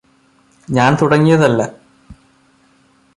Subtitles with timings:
[0.67, 1.61] ഞാന് തുടങ്ങിയതല്ല